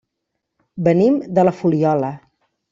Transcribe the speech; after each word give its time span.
Venim 0.87 1.21
de 1.37 1.45
la 1.47 1.55
Fuliola. 1.61 2.13